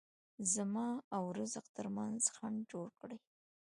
زما 0.53 0.87
او 1.15 1.23
رزق 1.37 1.65
ترمنځ 1.77 2.21
خنډ 2.35 2.59
جوړ 2.71 2.87
کړي. 3.01 3.17